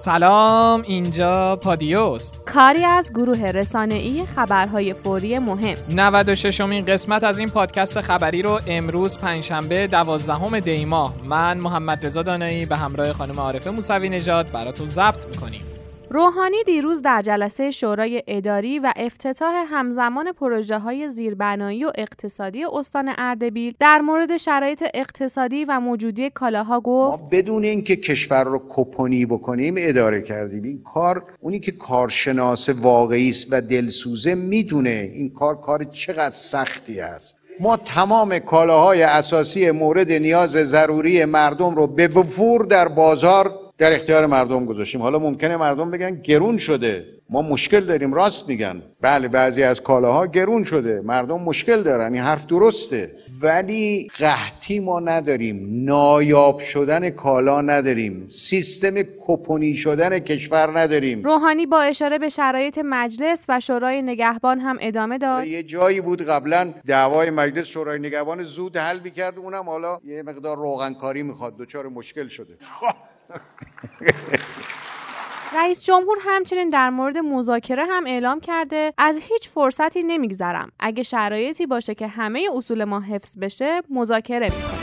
[0.00, 5.74] سلام اینجا پادیوست کاری از گروه رسانه‌ای خبرهای فوری مهم.
[5.90, 11.14] 96 امین قسمت از این پادکست خبری رو امروز پنجشنبه 12 دی ماه.
[11.24, 15.69] من محمد رضا دانایی به همراه خانم عارفه موسوی نژاد براتون ضبط می‌کنیم.
[16.12, 23.10] روحانی دیروز در جلسه شورای اداری و افتتاح همزمان پروژه های زیربنایی و اقتصادی استان
[23.18, 29.26] اردبیل در مورد شرایط اقتصادی و موجودی کالاها گفت ما بدون اینکه کشور رو کپونی
[29.26, 30.62] بکنیم اداره کردیم.
[30.62, 37.00] این کار اونی که کارشناس واقعی است و دلسوزه می‌دونه این کار کار چقدر سختی
[37.00, 37.36] است.
[37.60, 44.26] ما تمام کالاهای اساسی مورد نیاز ضروری مردم رو به وفور در بازار در اختیار
[44.26, 45.02] مردم گذاشتیم.
[45.02, 47.06] حالا ممکنه مردم بگن گرون شده.
[47.30, 48.82] ما مشکل داریم راست میگن.
[49.00, 51.00] بله بعضی از کالاها گرون شده.
[51.04, 52.14] مردم مشکل دارن.
[52.14, 53.10] این حرف درسته.
[53.42, 55.84] ولی قحطی ما نداریم.
[55.84, 58.28] نایاب شدن کالا نداریم.
[58.28, 58.94] سیستم
[59.26, 61.22] کپونی شدن کشور نداریم.
[61.22, 65.46] روحانی با اشاره به شرایط مجلس و شورای نگهبان هم ادامه داد.
[65.46, 69.38] یه جایی بود قبلا دعوای مجلس شورای نگهبان زود حل می‌کرد.
[69.38, 71.56] اونم حالا یه مقدار روغنکاری می‌خواد.
[71.58, 72.54] دچار مشکل شده.
[75.56, 80.72] رئیس جمهور همچنین در مورد مذاکره هم اعلام کرده از هیچ فرصتی نمیگذرم.
[80.78, 84.79] اگه شرایطی باشه که همه اصول ما حفظ بشه مذاکره می‌کنیم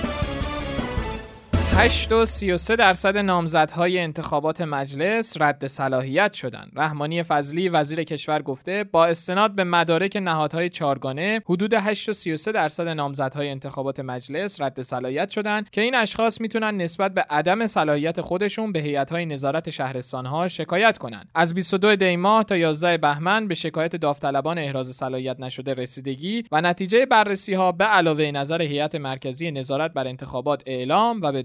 [1.79, 6.71] 8 و 33 درصد نامزدهای انتخابات مجلس رد صلاحیت شدند.
[6.75, 12.51] رحمانی فضلی وزیر کشور گفته با استناد به مدارک نهادهای چارگانه حدود 8 و 33
[12.51, 18.21] درصد نامزدهای انتخابات مجلس رد صلاحیت شدند که این اشخاص می‌تونن نسبت به عدم صلاحیت
[18.21, 21.29] خودشون به هیئت‌های نظارت شهرستانها شکایت کنند.
[21.35, 26.61] از 22 دی ماه تا 11 بهمن به شکایت داوطلبان احراز صلاحیت نشده رسیدگی و
[26.61, 31.41] نتیجه بررسی ها به علاوه نظر هیئت مرکزی نظارت بر انتخابات اعلام و به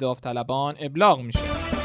[0.81, 1.82] ابلاغ میشه.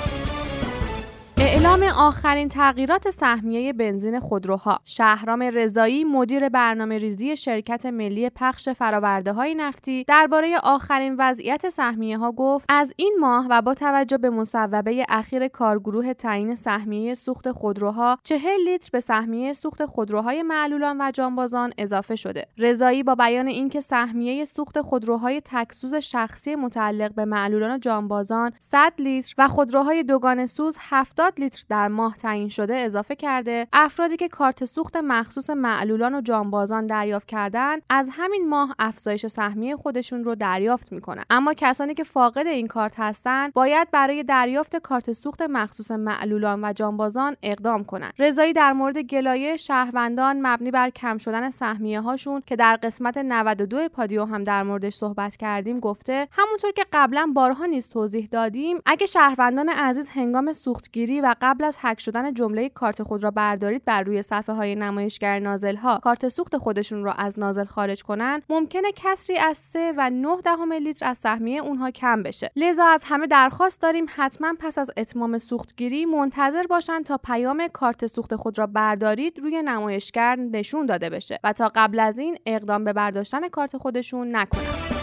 [1.67, 4.79] اعلام آخرین تغییرات سهمیه بنزین خودروها.
[4.85, 12.17] شهرام رضایی مدیر برنامه ریزی شرکت ملی پخش فراورده های نفتی درباره آخرین وضعیت سهمیه
[12.17, 17.51] ها گفت از این ماه و با توجه به مصوبه اخیر کارگروه تعیین سهمیه سوخت
[17.51, 22.47] خودروها چهل لیتر به سهمیه سوخت خودروهای معلولان و جانبازان اضافه شده.
[22.57, 28.93] رضایی با بیان اینکه سهمیه سوخت خودروهای تکسوز شخصی متعلق به معلولان و جانبازان 100
[28.99, 34.27] لیتر و خودروهای دوگانه سوز 70 لیتر در ماه تعیین شده اضافه کرده افرادی که
[34.27, 40.35] کارت سوخت مخصوص معلولان و جانبازان دریافت کردن از همین ماه افزایش سهمیه خودشون رو
[40.35, 41.23] دریافت می‌کنن.
[41.29, 46.73] اما کسانی که فاقد این کارت هستند باید برای دریافت کارت سوخت مخصوص معلولان و
[46.73, 52.55] جانبازان اقدام کنند رضایی در مورد گلایه شهروندان مبنی بر کم شدن سهمیه هاشون که
[52.55, 57.89] در قسمت 92 پادیو هم در موردش صحبت کردیم گفته همونطور که قبلا بارها نیز
[57.89, 63.23] توضیح دادیم اگه شهروندان عزیز هنگام سوختگیری و قبل از هک شدن جمله کارت خود
[63.23, 67.65] را بردارید بر روی صفحه های نمایشگر نازل ها کارت سوخت خودشون را از نازل
[67.65, 72.51] خارج کنند ممکنه کسری از 3 و 9 دهم لیتر از سهمیه اونها کم بشه.
[72.55, 78.07] لذا از همه درخواست داریم حتما پس از اتمام سوختگیری منتظر باشند تا پیام کارت
[78.07, 82.83] سوخت خود را بردارید روی نمایشگر نشون داده بشه و تا قبل از این اقدام
[82.83, 84.96] به برداشتن کارت خودشون نکنند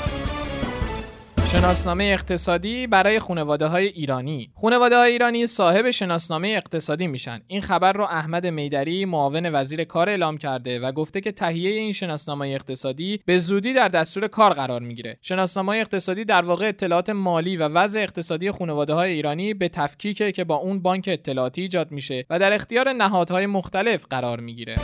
[1.55, 4.51] شناسنامه اقتصادی برای خانواده های ایرانی.
[4.61, 7.41] خانواده های ایرانی صاحب شناسنامه اقتصادی میشن.
[7.47, 11.93] این خبر رو احمد میدری معاون وزیر کار اعلام کرده و گفته که تهیه این
[11.93, 15.19] شناسنامه اقتصادی به زودی در دستور کار قرار می‌گیره.
[15.23, 20.45] شناسنامه اقتصادی در واقع اطلاعات مالی و وضع اقتصادی خانواده های ایرانی به تفکیک که
[20.45, 24.75] با اون بانک اطلاعاتی ایجاد میشه و در اختیار نهادهای مختلف قرار می‌گیره.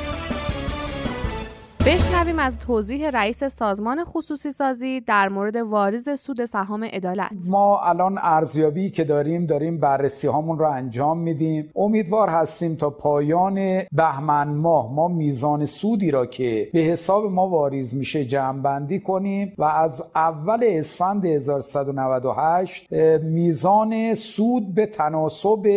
[1.87, 7.31] بشنویم از توضیح رئیس سازمان خصوصی سازی در مورد واریز سود سهام عدالت.
[7.49, 11.71] ما الان ارزیابی که داریم داریم بررسی هامون رو انجام میدیم.
[11.77, 17.95] امیدوار هستیم تا پایان بهمن ماه ما میزان سودی را که به حساب ما واریز
[17.95, 22.93] میشه جمع بندی کنیم و از اول اسفند 1198
[23.23, 25.69] میزان سود به تناسب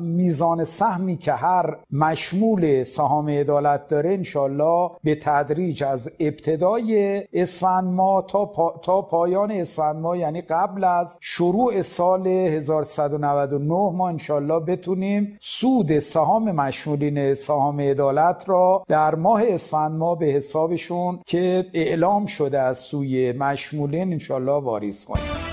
[0.00, 8.26] میزان سهمی که هر مشمول سهام عدالت داره انشالله به تدریج از ابتدای اسفند ماه
[8.26, 8.52] تا,
[8.82, 16.52] تا پایان اسفند ماه یعنی قبل از شروع سال 1199 ما انشالله بتونیم سود سهام
[16.52, 23.32] مشمولین سهام عدالت را در ماه اسفند ماه به حسابشون که اعلام شده از سوی
[23.32, 25.45] مشمولین انشالله واریز کنیم.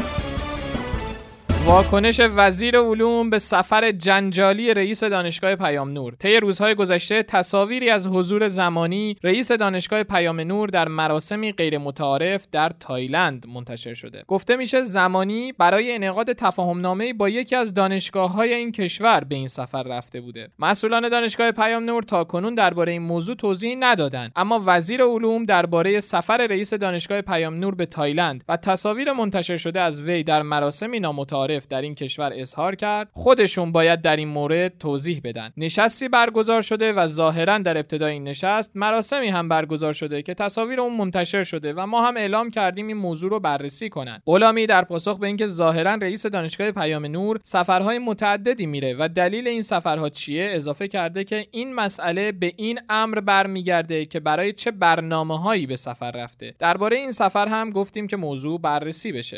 [1.66, 8.08] واکنش وزیر علوم به سفر جنجالی رئیس دانشگاه پیام نور طی روزهای گذشته تصاویری از
[8.08, 14.24] حضور زمانی رئیس دانشگاه پیام نور در مراسمی غیر متعارف در تایلند منتشر شده.
[14.28, 19.48] گفته میشه زمانی برای انعقاد تفاهمنامه با یکی از دانشگاه های این کشور به این
[19.48, 20.50] سفر رفته بوده.
[20.60, 26.48] مسئولان دانشگاه پیام نور تاکنون درباره این موضوع توضیح ندادند اما وزیر علوم درباره سفر
[26.48, 31.53] رئیس دانشگاه پیام نور به تایلند و تصاویر منتشر شده از وی در مراسمی نامتعارف
[31.60, 35.54] در این کشور اظهار کرد خودشون باید در این مورد توضیح بدن.
[35.58, 40.82] نشستی برگزار شده و ظاهرا در ابتدای این نشست مراسمی هم برگزار شده که تصاویر
[40.82, 44.22] اون منتشر شده و ما هم اعلام کردیم این موضوع رو بررسی کنن.
[44.26, 49.48] غلامی در پاسخ به اینکه ظاهرا رئیس دانشگاه پیام نور سفرهای متعددی میره و دلیل
[49.48, 54.72] این سفرها چیه اضافه کرده که این مسئله به این امر برمیگرده که برای چه
[54.72, 56.56] برنامه هایی به سفر رفته.
[56.60, 59.38] درباره این سفر هم گفتیم که موضوع بررسی بشه.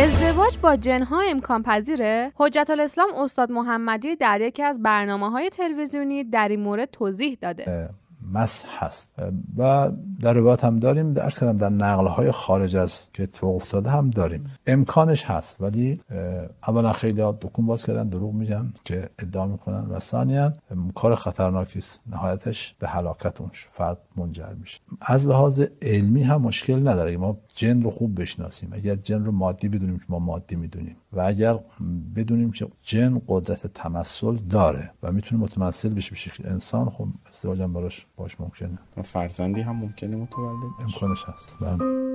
[0.00, 6.24] ازدواج با جنها امکان پذیره؟ حجت الاسلام استاد محمدی در یکی از برنامه های تلویزیونی
[6.24, 7.90] در این مورد توضیح داده.
[8.32, 9.12] مس هست.
[9.56, 13.90] و در روایت هم داریم درس کردم در نقل های خارج از که اتفاق افتاده
[13.90, 14.50] هم داریم.
[14.66, 16.00] امکانش هست ولی
[16.68, 20.52] اولا خیلی دکون باز کردن دروغ میگن که ادعا می‌کنن و ثانیا
[20.94, 22.00] کار خطرناکی است.
[22.06, 24.80] نهایتش به هلاکت اون فرد منجر میشه.
[25.00, 27.16] از لحاظ علمی هم مشکل نداره.
[27.16, 28.70] ما جن رو خوب بشناسیم.
[28.72, 30.96] اگر جن رو مادی بدونیم که ما مادی می‌دونیم.
[31.12, 31.58] و اگر
[32.16, 37.62] بدونیم که جن قدرت تمثل داره و می‌تونه متمثل بشه به شکل انسان خب ازدواج
[37.62, 38.78] هم براش باش ممکنه.
[39.04, 41.56] فرزندی هم ممکنه متولد امکانش هست.
[41.60, 42.09] بله.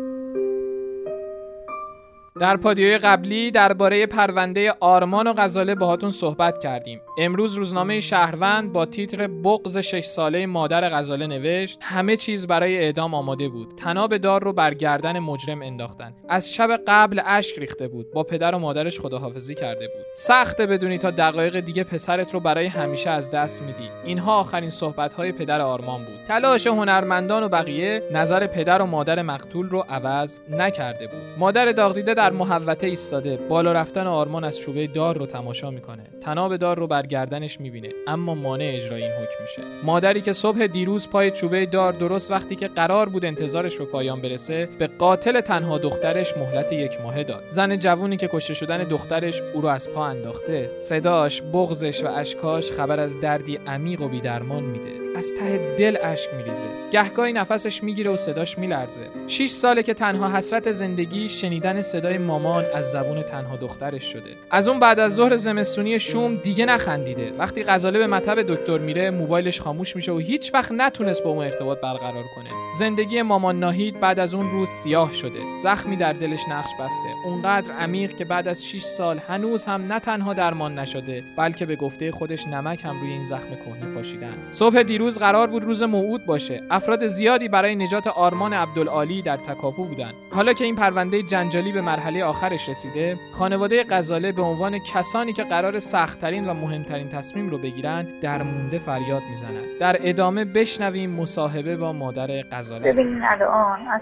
[2.39, 7.01] در پادیوی قبلی درباره پرونده آرمان و غزاله باهاتون صحبت کردیم.
[7.17, 13.13] امروز روزنامه شهروند با تیتر بغز شش ساله مادر غزاله نوشت همه چیز برای اعدام
[13.13, 13.75] آماده بود.
[13.77, 16.13] تناب دار رو بر گردن مجرم انداختن.
[16.29, 18.11] از شب قبل اشک ریخته بود.
[18.11, 20.05] با پدر و مادرش خداحافظی کرده بود.
[20.15, 23.89] سخته بدونی تا دقایق دیگه پسرت رو برای همیشه از دست میدی.
[24.05, 26.25] اینها آخرین صحبت های پدر آرمان بود.
[26.27, 31.21] تلاش هنرمندان و بقیه نظر پدر و مادر مقتول رو عوض نکرده بود.
[31.37, 36.03] مادر داغدیده محوطه ایستاده بالا رفتن آرمان از شوبه دار رو تماشا می‌کنه.
[36.21, 39.61] تناب دار رو بر گردنش می‌بینه اما مانع اجرای این حکم میشه.
[39.83, 44.21] مادری که صبح دیروز پای چوبه دار درست وقتی که قرار بود انتظارش به پایان
[44.21, 47.43] برسه به قاتل تنها دخترش مهلت یک ماهه داد.
[47.47, 52.71] زن جوونی که کشته شدن دخترش او رو از پا انداخته صداش بغزش و اشکاش
[52.71, 55.04] خبر از دردی عمیق و بیدرمان میده.
[55.17, 56.67] از ته دل اشک میریزه.
[56.91, 59.07] گهگاهی نفسش می‌گیره و صداش میلرزه.
[59.27, 64.29] 6 ساله که تنها حسرت زندگی شنیدن صدای مامان از زبون تنها دخترش شده.
[64.51, 67.31] از اون بعد از ظهر زمستونی شوم دیگه نخندیده.
[67.37, 71.45] وقتی غزاله به مطب دکتر میره موبایلش خاموش میشه و هیچ وقت نتونست با اون
[71.45, 72.49] ارتباط برقرار کنه.
[72.79, 75.39] زندگی مامان ناهید بعد از اون روز سیاه شده.
[75.63, 77.09] زخمی در دلش نقش بسته.
[77.25, 81.75] اونقدر عمیق که بعد از 6 سال هنوز هم نه تنها درمان نشده بلکه به
[81.75, 84.33] گفته خودش نمک هم روی این زخم کهنه پاشیدن.
[84.51, 86.61] صبح دیروز قرار بود روز موعود باشه.
[86.71, 90.11] افراد زیادی برای نجات آرمان عبدالعالی در تکاپو بودن.
[90.35, 95.43] حالا که این پرونده جنجالی به مرحله آخرش رسیده خانواده غزاله به عنوان کسانی که
[95.43, 99.63] قرار سختترین و مهمترین تصمیم رو بگیرن در مونده فریاد می‌زنن.
[99.79, 102.93] در ادامه بشنویم مصاحبه با مادر غزاله.
[102.93, 104.01] ببینین الان از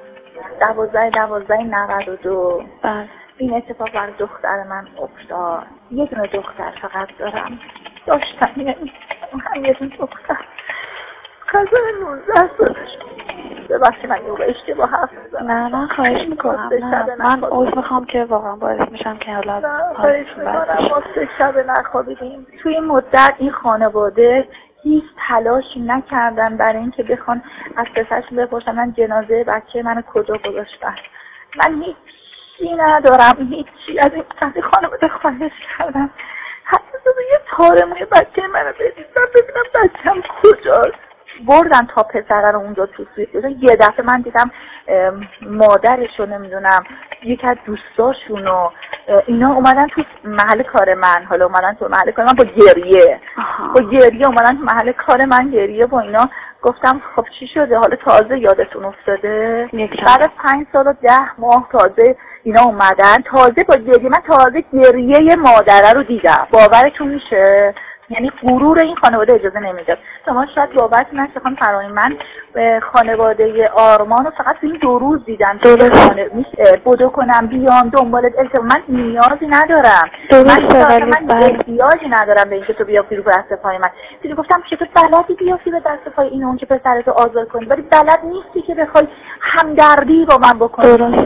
[0.61, 2.63] دوازده دوازده نود و دو.
[2.83, 3.09] بله.
[3.37, 5.65] این اتفاق بر دختر من افتاد.
[5.91, 7.59] یه دونه دختر فقط دارم.
[8.07, 8.93] داشتم یعنی
[9.55, 10.45] هم یه دونه دختر.
[11.53, 12.89] غزال 19 سالش.
[13.69, 15.09] ببخشید من یه اشتباه حرف
[15.41, 17.15] نه من خواهش می‌کنم نه.
[17.15, 19.61] من عوض می‌خوام که واقعا باعث میشم که حالا
[19.95, 20.77] خواهش می‌کنم.
[20.89, 22.47] ما سه شب نخوابیدیم.
[22.63, 24.47] توی این مدت این خانواده
[24.83, 27.43] هیچ تلاشی نکردن برای اینکه بخوان
[27.77, 30.95] از پسرشون بپرسن من جنازه بچه من کجا گذاشتن.
[31.59, 33.99] من هیچی ندارم هیچی.
[33.99, 36.09] از این از این خانواده خواهش کردم.
[36.63, 36.83] حتی
[37.31, 41.02] یه تار موی بچه منو بدیدم ببینم بچم کجاست.
[41.47, 43.05] بردن تا پسره رو اونجا تو
[43.59, 44.51] یه دفعه من دیدم
[45.41, 46.83] مادرش رو نمی‌دونم
[47.23, 48.69] یکی از دوستاشون و
[49.25, 51.25] اینا اومدن تو محل کار من.
[51.29, 53.19] حالا اومدن تو محل کار من با گریه.
[53.75, 56.29] با گریه اومدن تو محل کار من گریه با اینا.
[56.61, 59.69] گفتم خب چی شده؟ حالا تازه یادتون افتاده.
[60.07, 63.17] بعد از پنج سال و ده ماه تازه اینا اومدن.
[63.25, 66.47] تازه با گریه من تازه گریه مادره رو دیدم.
[66.51, 67.73] باورتون میشه؟
[68.13, 69.97] یعنی غرور این خانواده اجازه نمی‌داد.
[70.25, 71.39] شما شاید باور نشه.
[71.43, 72.17] خانم فرای من
[72.79, 75.59] خانواده آرمان رو فقط این دو روز دیدم
[76.85, 78.29] بدو کنم بیام دنبال
[78.63, 80.09] من نیازی ندارم.
[80.31, 83.89] من من احتیاجی ندارم به اینکه تو بیافتی رو دست پای من.
[84.21, 87.81] دیدی گفتم چطور بلدی بیافتی به دست پای این اون که پسرتو آزاد کنی ولی
[87.81, 89.07] بلد نیستی که بخوای
[89.41, 91.17] همدردی با من بکنی.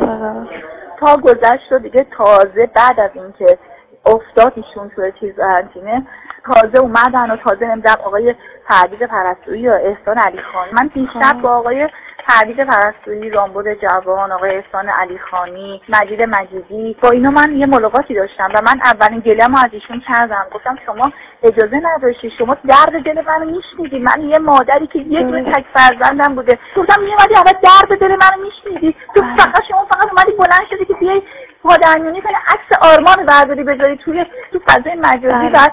[0.99, 3.57] تا گذشت و دیگه تازه بعد از اینکه
[4.05, 6.07] افتاد ایشون توی چیز ارجینه
[6.53, 8.35] تازه اومدن و تازه نمی‌دونم آقای
[8.69, 11.89] پرویز پرستویی یا احسان علی خان من بیشتر با آقای
[12.27, 18.15] پرویز پرستویی رامبد جوان آقای احسان علی خانی مجید مجیدی با اینا من یه ملاقاتی
[18.15, 20.45] داشتم و من اولین گلم از ایشون کردم.
[20.53, 21.11] گفتم شما
[21.43, 23.99] اجازه نداشتی شما درد دل منو میشنیدی.
[23.99, 26.59] من یه مادری که یه دونه تک فرزندم بوده.
[26.77, 28.95] گفتم میومدی اول درد دل منو میشنیدی.
[29.15, 31.21] تو فقط شما فقط اومدی بلند شدی که بیای
[31.63, 35.69] پادرمیونی کنی عکس آرمان برداری بذاری توی تو فضای مجازی و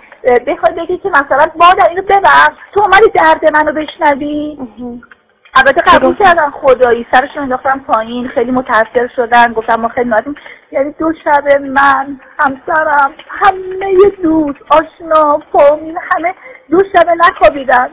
[0.47, 2.57] بخوای بگی که مثلا مادر اینو ببخش.
[2.75, 4.59] تو اومدی درد منو بشنوی.
[5.57, 7.07] البته قبول کردن خدایی.
[7.13, 8.29] سرشون انداختم پایین.
[8.29, 9.53] خیلی متاثر شدن.
[9.53, 10.35] گفتم ما خیلی نادیم
[10.73, 16.35] یعنی دو شب من همسرم همه دوست آشنا فامیل همه
[16.71, 17.89] دو شب نخوابیدن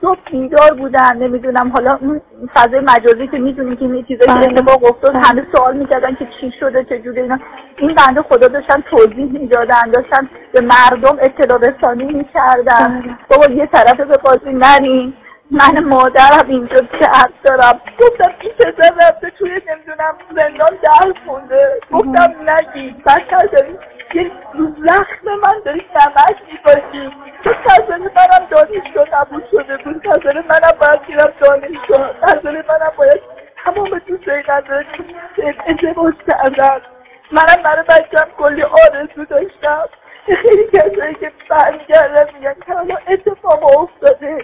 [0.00, 1.72] صبح بیدار بودن نمی‌دونم.
[1.74, 2.20] حالا اون
[2.54, 6.52] فضای مجازی که می‌دونی که این چیزایی که اتفاق افتاد همه سوال می‌کردن که چی
[6.60, 7.38] شده چجوری اینا.
[7.78, 13.18] این بنده خدا داشتن توضیح می‌دادن داشتن به مردم اطلاع رسانی می‌کردن.
[13.30, 15.14] بابا یه طرفه به بازی نرین.
[15.50, 21.80] من مادرم اینجا درد دارم؟ گفتم این پسر رفته توی نمی‌دونم زندان درس خونده.
[21.92, 23.78] گفتم نگی بدتر داری.
[24.14, 24.30] یه
[24.86, 27.10] زخم من داری نمک می‌باشی
[27.44, 30.06] تو نظر منم دانشگاه نبود شده بود.
[30.06, 33.20] نظر منم باید گیرم دانشگاه نظر منم باید
[33.64, 34.84] تمام دوستای نظر
[35.66, 36.80] ازدواج کردن.
[37.32, 39.88] منم برای بچم کلی آرزو داشتم.
[40.26, 44.38] خیلی کسایی که برمیگردن میگن که حالا اتفاق افتاده.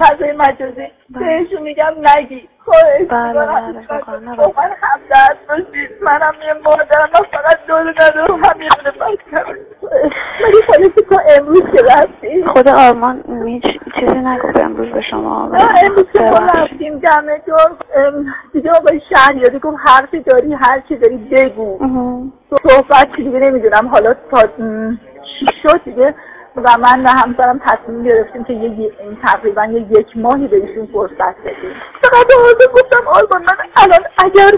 [0.00, 0.92] فضای مجازی.
[1.10, 2.48] بهشون میگم نگی.
[2.58, 5.90] خواهش با من همدرد باشید.
[6.00, 8.44] منم یه مادرم من فقط دور ندارم.
[8.44, 9.56] هم یه دونه بچم
[10.42, 13.64] ولی خلاصی که امروز که رفتی خود آرمان هیچ
[14.00, 17.76] چیزی نگفت امروز به شما امروز که ما رفتیم دمه دار
[18.52, 21.78] دیگه آقای شهریاری گفت حرفی داری هر چی داری بگو.
[22.68, 23.88] صحبت دیگه نمی‌دونم.
[23.88, 24.42] حالا تا
[25.38, 26.14] چی شد دیگه؟
[26.56, 28.92] و من و همسرم تصمیم گرفتیم که یه
[29.26, 31.74] تقریبا یه یک ماهی بهشون فرصت بدیم.
[32.02, 32.26] فقط
[32.58, 34.50] به گفتم آلمان من الان اگر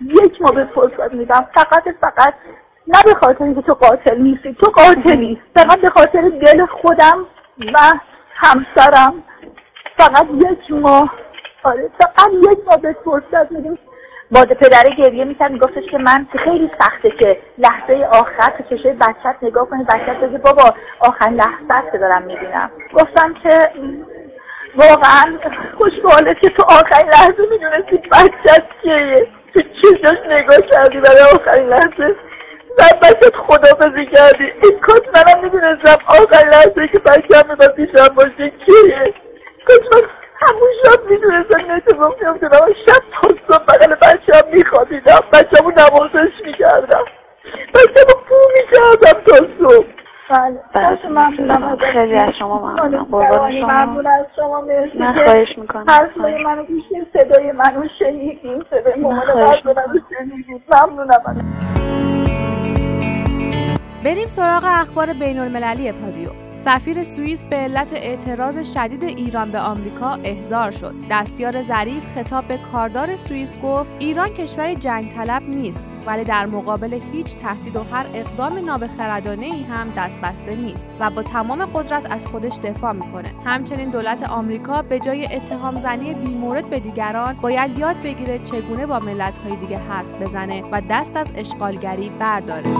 [0.00, 2.34] یک ماه به فرصت میدم فقط فقط
[2.88, 4.54] نه به خاطر اینکه تو قاتل نیستی.
[4.54, 5.40] تو قاتلی.
[5.56, 7.26] فقط به خاطر دل خودم
[7.58, 7.78] و
[8.42, 9.22] همسرم.
[9.98, 11.14] فقط یک ماه.
[11.62, 13.78] آره فقط یک ماه به فرصت میدیم.
[14.30, 19.36] با پدر گریه می‌کرد میگفتش که من خیلی سخته که لحظه آخر تو چشای بچت
[19.42, 19.84] نگاه کنی.
[19.84, 20.64] بچت بگه بابا
[21.00, 22.70] آخرین لحظه که دارم می‌بینم.
[22.92, 23.58] گفتم که
[24.74, 25.38] واقعا
[25.78, 29.14] خوشباله که تو آخرین لحظه می‌دونستی بچت کیه.
[29.54, 32.16] تو چشاش نگاه کردی برای آخرین لحظه.
[32.80, 34.44] و بچت خدافزی کردی.
[34.62, 39.14] این کاش منم می‌دونستم آخرین لحظه که بچم می‌خواد پیشم باشه کیه؟
[39.68, 40.02] کاش
[40.42, 45.20] همون شب می‌دونستم اتفاق میفته و شب تا صبح بغل بچه هم میخوابیدم.
[45.32, 47.04] بچه همون نوازش می‌کردم.
[47.74, 49.86] بچه همون پو می‌کردم تا صبح.
[50.30, 53.66] بله خیلی از شما ممنونم قربان شما.
[53.66, 55.84] ممنون از شما مرسی من خواهش می‌کنم.
[55.88, 59.44] حرفای منو گوشیم صدای منو شنیدیم صدای مامان منو
[61.26, 61.54] ممنونم.
[64.04, 66.49] بریم سراغ اخبار بین المللی پادیو.
[66.64, 70.94] سفیر سوئیس به علت اعتراض شدید ایران به آمریکا احضار شد.
[71.10, 77.00] دستیار ظریف خطاب به کاردار سوئیس گفت ایران کشوری جنگ طلب نیست ولی در مقابل
[77.12, 82.10] هیچ تهدید و هر اقدام نابخردانه ای هم دست بسته نیست و با تمام قدرت
[82.10, 83.28] از خودش دفاع می‌کنه.
[83.44, 88.98] همچنین دولت آمریکا به جای اتهام زنی بیمورد به دیگران باید یاد بگیره چگونه با
[88.98, 92.70] ملت های دیگه حرف بزنه و دست از اشغالگری برداره.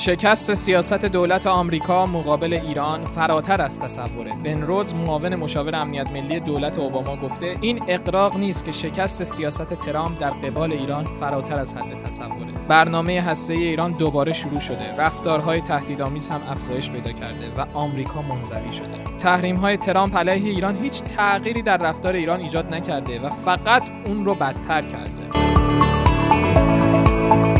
[0.00, 4.32] شکست سیاست دولت آمریکا مقابل ایران فراتر از تصوره.
[4.44, 9.74] بن رودز معاون مشاور امنیت ملی دولت اوباما گفته این اقراق نیست که شکست سیاست
[9.74, 12.52] ترامپ در قبال ایران فراتر از حد تصوره.
[12.68, 14.96] برنامه هسته ایران دوباره شروع شده.
[14.98, 19.16] رفتارهای تهدیدآمیز هم افزایش پیدا کرده و آمریکا منزوی شده.
[19.18, 24.24] تحریم های ترامپ علیه ایران هیچ تغییری در رفتار ایران ایجاد نکرده و فقط اون
[24.24, 25.49] رو بدتر کرده.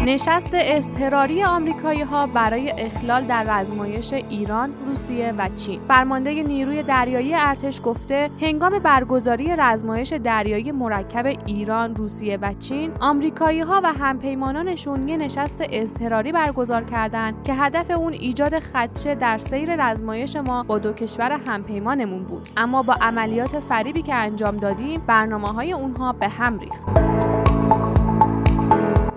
[0.04, 5.80] نشست اضطراری آمریکایی ها برای اخلال در رزمایش ایران، روسیه و چین.
[5.88, 13.60] فرمانده نیروی دریایی ارتش گفته هنگام برگزاری رزمایش دریایی مرکب ایران، روسیه و چین، آمریکایی
[13.60, 19.90] ها و همپیمانانشون یه نشست اضطراری برگزار کردند که هدف اون ایجاد خدشه در سیر
[19.90, 22.48] رزمایش ما با دو کشور همپیمانمون بود.
[22.56, 27.49] اما با عملیات فریبی که انجام دادیم، برنامه های اونها به هم ریخت.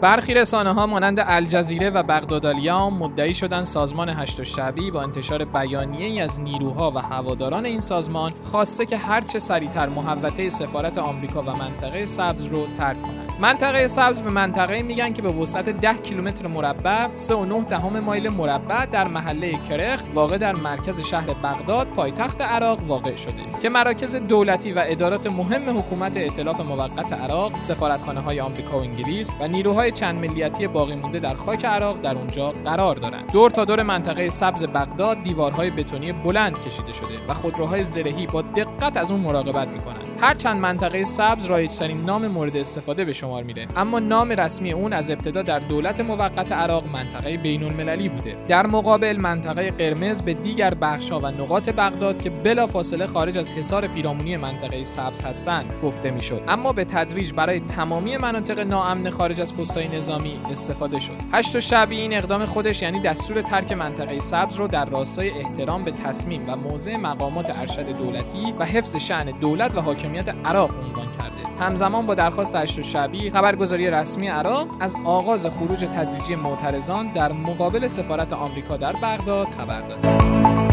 [0.04, 6.24] برخی رسانه ها مانند الجزیره و بغدادالیام مدعی شدن سازمان هشت شعبی با انتشار بیانیه
[6.24, 12.06] از نیروها و هواداران این سازمان خواسته که هرچه سریعتر محوطه سفارت آمریکا و منطقه
[12.06, 17.08] سبز رو ترک کنند منطقه سبز به منطقه میگن که به وسعت 10 کیلومتر مربع
[17.08, 23.16] 3.9 دهم مایل مربع در محله کرخ واقع در مرکز شهر بغداد پایتخت عراق واقع
[23.16, 23.34] شده.
[23.62, 29.32] که مراکز دولتی و ادارات مهم حکومت ائتلاف موقت عراق سفارتخانه های آمریکا و انگلیس
[29.40, 33.32] و نیروهای چند ملیتی باقی مونده در خاک عراق در اونجا قرار دارند.
[33.32, 38.42] دور تا دور منطقه سبز بغداد دیوارهای بتونی بلند کشیده شده و خودروهای زرهی با
[38.42, 40.08] دقت از اون مراقبت می‌کنند.
[40.22, 43.68] هرچند منطقه سبز رایجترین نام مورد استفاده به شمار میره.
[43.76, 48.36] اما نام رسمی اون از ابتدا در دولت موقت عراق منطقه بین المللی بوده.
[48.48, 53.52] در مقابل منطقه قرمز به دیگر بخشها و نقاط بغداد که بلا فاصله خارج از
[53.52, 56.44] حصار پیرامونی منطقه سبز هستند گفته می‌شد.
[56.48, 61.14] اما به تدریج برای تمامی مناطق ناامن خارج از پستهای نظامی استفاده شد.
[61.32, 65.92] هشت شبی این اقدام خودش یعنی دستور ترک منطقه سبز رو در راستای احترام به
[65.92, 71.44] تصمیم و موضع مقامات ارشد دولتی و حفظ شأن دولت و حاکمیت عراق عنوان کرده.
[71.60, 77.88] همزمان با درخواست هشت شبی خبرگزاری رسمی عراق از آغاز خروج تدریجی معترضان در مقابل
[77.88, 80.73] سفارت آمریکا در بغداد خبر داد.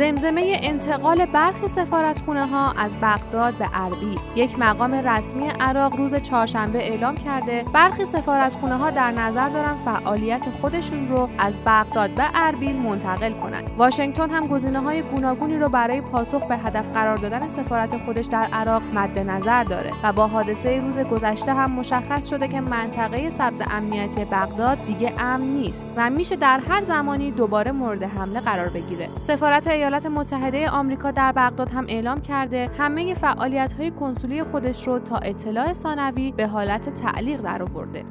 [0.00, 6.78] زمزمه انتقال برخی سفارتخونه ها از بغداد به اربیل یک مقام رسمی عراق روز چهارشنبه
[6.78, 12.76] اعلام کرده برخی سفارتخونه ها در نظر دارن فعالیت خودشون رو از بغداد به اربیل
[12.76, 18.04] منتقل کنند واشنگتن هم گزینه های گوناگونی رو برای پاسخ به هدف قرار دادن سفارت
[18.04, 22.60] خودش در عراق مد نظر داره و با حادثه روز گذشته هم مشخص شده که
[22.60, 28.40] منطقه سبز امنیتی بغداد دیگه امن نیست و میشه در هر زمانی دوباره مورد حمله
[28.40, 29.08] قرار بگیره.
[29.18, 34.98] سفارت ایالات متحده آمریکا در بغداد هم اعلام کرده همه فعالیت های کنسولی خودش رو
[34.98, 38.04] تا اطلاع ثانوی به حالت تعلیق درآورده.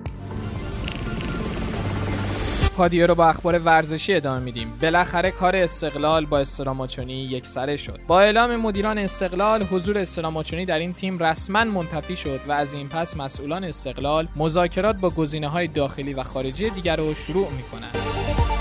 [2.78, 4.74] پادیو رو با اخبار ورزشی ادامه میدیم.
[4.82, 8.00] بالاخره کار استقلال با استراماچونی یک سره شد.
[8.08, 12.90] با اعلام مدیران استقلال حضور استراماچونی در این تیم رسما منتفی شد و از این
[12.90, 18.59] پس مسئولان استقلال مذاکرات با گزینه های داخلی و خارجی دیگر رو شروع می‌کنند.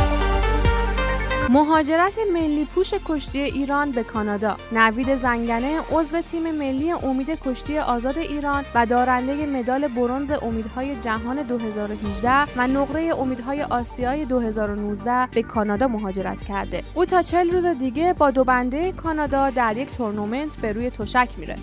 [1.50, 4.56] مهاجرت ملی پوش کشتی ایران به کانادا.
[4.72, 11.42] نوید زنگنه عضو تیم ملی امید کشتی آزاد ایران و دارنده مدال برنز امیدهای جهان
[11.42, 16.82] 2018 و نقره امیدهای آسیای 2019 به کانادا مهاجرت کرده.
[16.94, 21.28] او تا چل روز دیگه با دو بنده کانادا در یک تورنمنت به روی تشک
[21.38, 21.56] میره.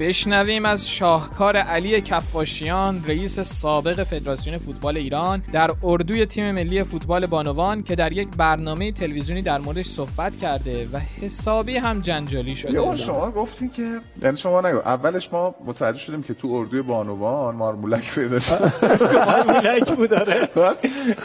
[0.00, 7.26] بشنویم از شاهکار علی کفاشیان رئیس سابق فدراسیون فوتبال ایران در اردوی تیم ملی فوتبال
[7.26, 12.96] بانوان که در یک برنامه تلویزیونی در موردش صحبت کرده و حسابی هم جنجالی شده
[12.96, 18.14] شما گفتین که یعنی شما نگو اولش ما متوجه شدیم که تو اردوی بانوان مارمولک
[18.14, 18.72] پیدا شد
[19.26, 20.48] مارمولک بود داره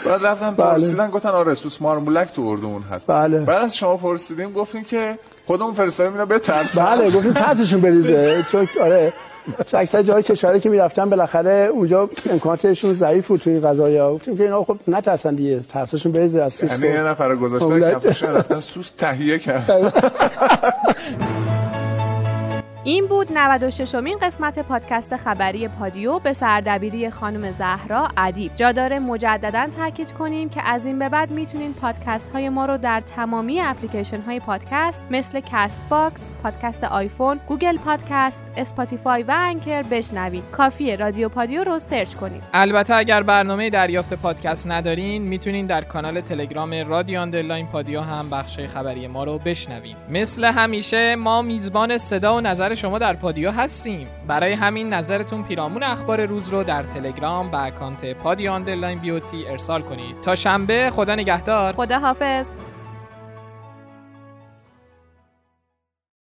[0.05, 0.67] بعد رفتم بله.
[0.67, 3.45] پرسیدن گفتن آره سوسک مارمولک تو اردومون هست بله.
[3.45, 6.85] بعد از شما پرسیدیم گفتین که خودمون فرستادیم اینا بترسن.
[6.85, 8.45] بله گفتیم ترسشون بریزه.
[8.51, 9.13] چون آره
[9.65, 14.43] چون اکثر جای کشوری که می‌رفتن بالاخره اونجا امکاناتشون ضعیف بود توی قضايا گفتیم که
[14.43, 18.89] اینا خب نترسن دیگه ترسشون بریزه از سوسک یعنی یه نفر گذاشتن کفشون رفتن سوسک
[18.97, 19.93] تهیه کرد
[22.87, 28.99] این بود 96 امین قسمت پادکست خبری پادیو به سردبیری خانم زهرا ادیب جا داره
[28.99, 33.61] مجددا تاکید کنیم که از این به بعد می‌تونین پادکست های ما رو در تمامی
[33.61, 40.43] اپلیکیشن های پادکست مثل Castbox، پادکست آیفون، Google Podcast، Spotify و Anchor بشنوید.
[40.51, 42.43] کافیه رادیو پادیو رو search کنید.
[42.53, 48.59] البته اگر برنامه دریافت پادکست ندارین می‌تونین در کانال تلگرام رادیو underline پادیو هم بخش
[48.59, 49.97] خبری ما رو بشنوید.
[50.09, 54.07] مثل همیشه ما میزبان صدا و نظر شما در پادیو هستیم.
[54.27, 59.81] برای همین نظرتون پیرامون اخبار روز رو در تلگرام به اکانت پادیو underline BOT ارسال
[59.81, 60.21] کنید.
[60.21, 61.73] تا شنبه خدا نگهدار.
[61.73, 62.45] خدا حافظ